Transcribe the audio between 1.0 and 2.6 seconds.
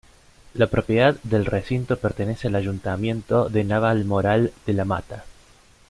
del recinto pertenece al